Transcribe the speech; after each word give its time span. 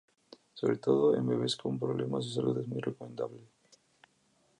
Sobre 0.55 0.77
todo 0.77 1.15
en 1.15 1.27
bebes 1.27 1.55
con 1.55 1.77
problemas 1.77 2.25
de 2.25 2.31
salud 2.33 2.57
es 2.59 2.67
muy 2.67 2.81
recomendable. 2.81 3.41